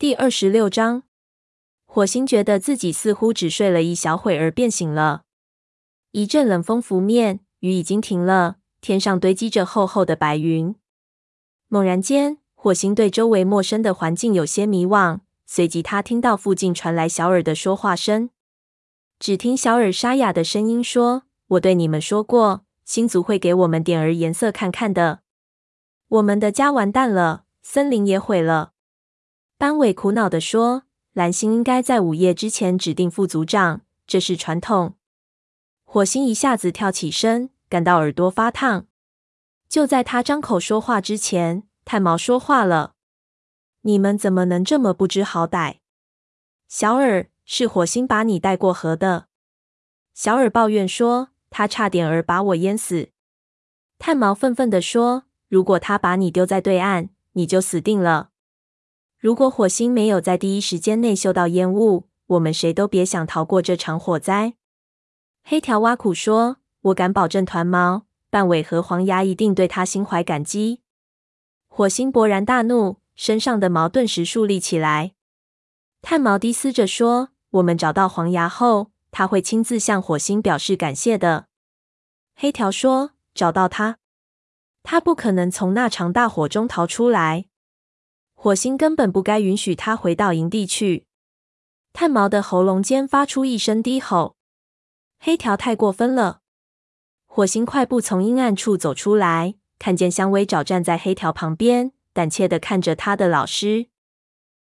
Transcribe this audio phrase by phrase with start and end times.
[0.00, 1.02] 第二十六章，
[1.84, 5.22] 火星觉得自己似乎只睡了一小会儿便醒了。
[6.12, 10.72] 一阵冷风拂面，雨已经停了，天上堆积着厚厚的白云。
[11.66, 18.30] 猛然间，火星对周围陌生的环境有些迷惘，随即他听到附近传来小耳的说话声。
[19.18, 21.24] 只听小耳沙哑的声音说
[21.58, 25.22] ：“我对你们说过，星族会给我们点儿颜色看看的。
[26.06, 28.74] 我们的家完蛋了，森林也毁了。”
[29.58, 30.84] 班委苦恼地说
[31.14, 34.94] ：“蓝星应该在午夜之前指定副组长，这是传统。”
[35.82, 38.86] 火星一下子跳起身，感到耳朵发烫。
[39.68, 42.94] 就在他张口说话之前，炭毛说话了
[43.82, 45.78] ：“你们怎么能这么不知好歹？”
[46.68, 49.26] 小耳，是火星把你带过河的。
[50.14, 53.08] 小耳抱怨说：“他差点儿把我淹死。”
[53.98, 58.30] 炭毛愤愤地说：“如果他把你丢在对岸，你就死定了。”
[59.18, 64.54] 如果火星没有在第一时间内嗅到烟雾，我们谁都别想逃过这场火灾。
[65.42, 70.82] 黑条挖苦说：“我敢保证，团毛、半尾和黄牙一定对他心怀感激。”
[71.66, 75.14] 火星勃然大怒，身上的毛顿时竖立起来。
[76.00, 81.46] 炭毛低嘶着说：“我们找到黄牙后，他会亲自向火星表示感谢的。”
[82.36, 83.98] 黑条说：“找到他？
[84.84, 87.46] 他不可能从那场大火中逃出来。”
[88.40, 91.06] 火星根本不该允许他回到营地去。
[91.92, 94.36] 炭毛的喉咙间发出一声低吼。
[95.18, 96.42] 黑条太过分了。
[97.26, 103.88] 火星快步从阴暗处走出来，看见香薇爪站在黑条旁边，胆怯地看着他的老师。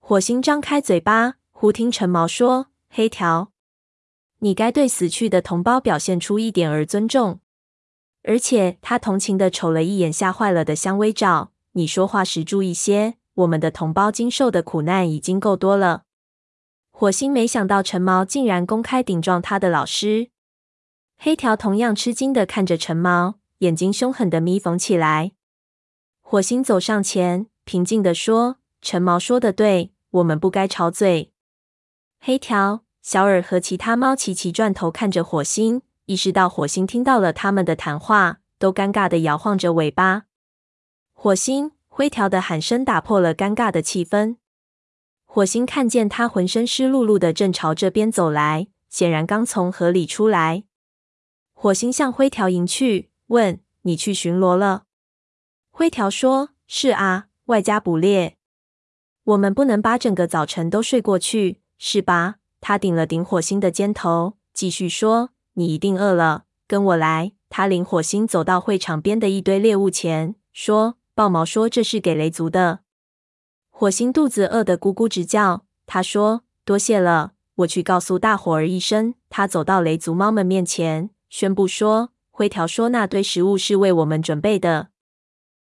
[0.00, 3.52] 火星张开嘴巴，忽听陈毛说：“黑条，
[4.40, 7.38] 你该对死去的同胞表现出一点儿尊重。”
[8.26, 11.52] 而且他同情地瞅了一眼吓坏了的香薇爪。
[11.74, 13.18] 你说话时注意些。
[13.34, 16.04] 我们的同胞经受的苦难已经够多了。
[16.90, 20.30] 火星没想到陈毛竟然公开顶撞他的老师。
[21.16, 25.32] 黑条同样吃惊的看着陈毛，眼睛凶狠的眯缝起来。
[26.20, 31.32] 火星走上前，平静的说：“陈毛说的对，我们不该吵嘴。”
[32.20, 40.24] 黑条、小耳和其他猫齐齐转头看着火星，意识到火星听到了他们的谈话，都尴尬的摇晃着尾巴。
[41.12, 41.72] 火星。
[41.94, 44.36] 灰条的喊声打破了尴尬的气氛。
[45.26, 50.64] 火星看见他浑身湿漉漉的，正朝这边走来，显然刚从河里出来。
[51.52, 54.84] 火星向灰条迎去，问：“你去巡逻了？”
[55.70, 58.38] 灰条说：“是啊，外加捕猎。
[59.24, 70.96] 我们不能把整个早晨都睡过去，是吧？”他顶了顶火星的肩头，继续说：“你一定饿了，跟我来。”他领火星走到会场边的一堆猎物前，说。
[71.14, 72.80] 豹毛说：“这是给雷族的。”
[73.70, 75.64] 火星肚子饿得咕咕直叫。
[75.86, 84.88] 他说：“多谢了，我去告诉大伙儿一声。”他走到雷族猫们面前，宣布说：“灰条说那堆食物是为我们准备的。”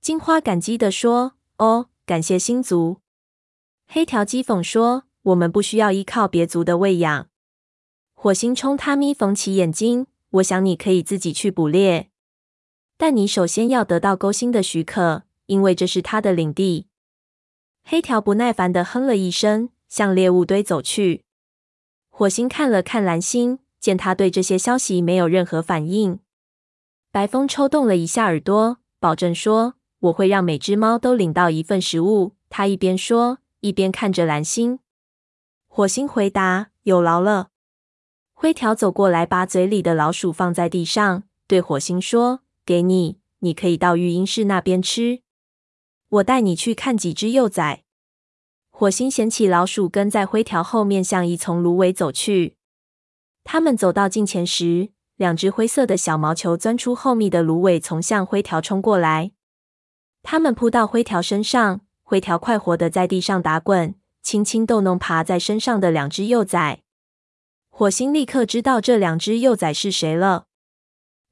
[0.00, 2.98] 金花感激地说：“哦，感谢星族。”
[3.88, 7.28] 黑条讥讽说：“我们不需要依靠别族的喂养。”
[8.14, 12.10] 火星冲他眯缝起眼睛：“我想你可以自己去捕猎。”
[13.06, 16.86] 但你首先要得到勾星的许可，因为这是他的领地。
[17.84, 21.26] 黑条不耐烦地哼了一声，向猎物堆走去。
[22.08, 26.20] 火星看了看蓝星，见他对这些消息没有任何反应。
[27.12, 29.74] 白风抽动了一下耳朵，保证说
[30.08, 34.78] ：“我会让每只猫都领到一份食物。”他一边说，一边看着蓝星。
[35.68, 37.48] 火星回答：“有劳了。”
[38.32, 42.40] 灰条走过来，把嘴里的老鼠放在地上，对火星说。
[42.66, 45.20] 给你，你可以到育婴室那边吃。
[46.08, 47.84] 我带你去看几只幼崽。
[48.70, 52.56] 火星捡起老鼠，跟在灰条后面向一丛芦苇走去。
[53.44, 59.32] 他们走到近前时，两只灰色的小毛球钻出厚密的芦苇，从向灰条冲过来。
[60.22, 66.80] 他们扑到灰条身上，灰条快活的在地上打滚，轻轻逗弄爬在身上的两只幼崽。
[67.68, 70.46] 火星立刻知道这两只幼崽是谁了。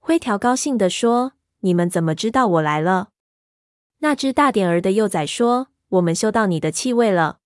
[0.05, 3.11] 灰条高兴地说：“你们怎么知道我来了？”
[3.99, 7.39] 那只大点儿的幼崽说：“我们嗅到你的气味了。”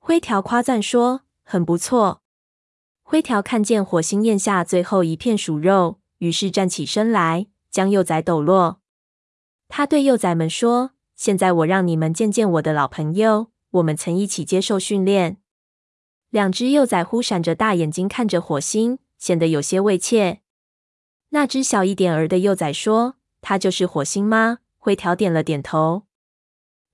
[0.00, 2.22] 灰条夸赞说：“很不错。”
[3.04, 8.80] 灰条看见火星咽下最后一片鼠肉，于是站起身来，将幼崽抖落。
[9.68, 15.36] 他对幼崽们说：“现在我让你们见见我的老朋友，我们曾一起接受训练。”
[16.30, 20.40] 两只幼崽忽闪着大眼睛看着火星，显得有些畏怯。
[21.36, 26.04] 那只小一点儿的幼崽说：“它就是火星吗？”灰条点了点头。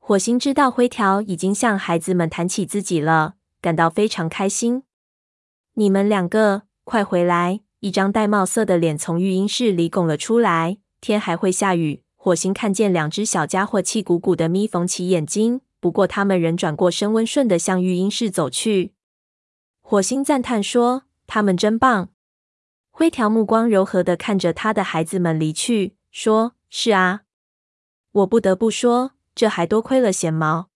[0.01, 4.83] 火星知道灰条已经向孩子们谈起自己了，感到非常开心。
[5.75, 7.61] 你们两个，快回来！
[7.79, 10.79] 一张玳瑁色的脸从育婴室里拱了出来。
[11.01, 12.03] 天还会下雨。
[12.17, 18.95] 火星看见两只小家伙气鼓鼓的眯缝起眼睛，不过他们仍转过身，温顺地向育婴室走去。
[19.81, 22.09] 火星赞叹说：“他们真棒。”
[22.95, 27.23] 灰条目光柔和的看着他的孩子们离去，说：“是啊，
[28.13, 30.69] 我不得不说，这还多亏了衔毛，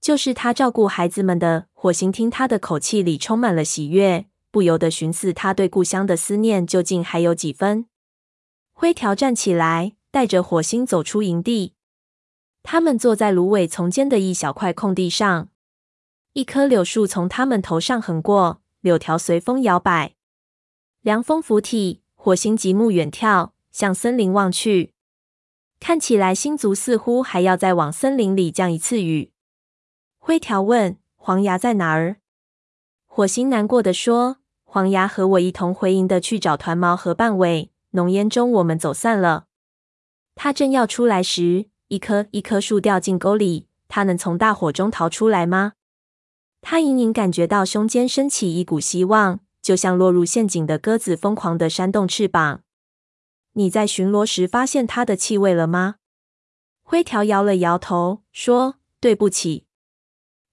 [0.00, 7.86] 就是他照顾孩子们的。”火星听他的口气里充满了喜悦，不由得寻思他对故乡的思念究竟还有几分。
[8.72, 11.74] 灰条站起来，带着火星走出营地。
[12.64, 15.50] 他们坐在芦苇丛间的一小块空地上，
[16.32, 20.16] 一棵柳树从他们头上横过，柳条随风摇摆。
[21.08, 24.92] 凉风拂体，火星极目远眺，向森林望去，
[25.80, 29.32] 看起来星族似乎还要再往森林里降一次雨。
[30.18, 32.16] 灰条问：“黄牙在哪儿？”
[33.08, 39.46] 火星难过地说：“黄牙和我一同回营的去找团毛和半尾。”浓烟中，我们走散了。
[40.34, 43.66] 他正要出来时，一棵一棵树掉进沟里。
[43.88, 45.72] 他能从大火中逃出来吗？
[46.60, 52.62] 他隐隐感觉到胸间升起一股希望，就像落入陷阱的鸽子疯狂的扇动翅膀。
[53.52, 55.96] 你在巡逻时发现它的气味了吗？
[56.82, 59.66] 灰条摇了摇头，说：“对不起。”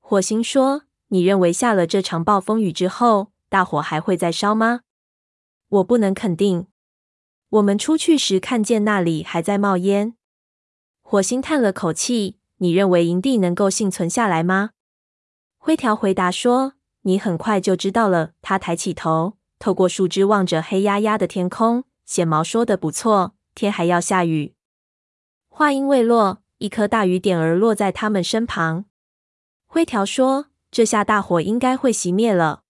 [0.01, 4.81] 火星说：“你认为下了这场暴风雨之后，大火还会再烧吗？”
[5.79, 6.67] 我不能肯定。
[7.47, 10.17] 我们出去时看见那里还在冒烟。
[11.01, 14.71] 火星叹了口气：“你认为营地能够幸存下来吗？”
[15.57, 16.73] 灰条回答说
[17.05, 21.85] ：“你很快就知道了。”他抬起头，透过树枝望着黑压压的天空。
[22.05, 24.53] 显毛说的不错，天还要下雨。
[25.49, 28.85] 话音未落，一颗大雨点儿落在他们身旁。
[29.65, 32.61] 灰条说：“这下大火应该会熄灭了。”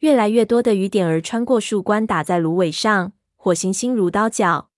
[0.00, 3.12] 越来越多的雨点儿穿过树冠，打在芦苇上。
[3.36, 4.70] 火星心如刀绞，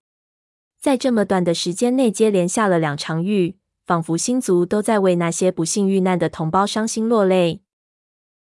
[0.79, 7.61] 在这么短的时间内接连下了两场雨，仿佛星族都在为那些不幸遇难的同胞伤心落泪。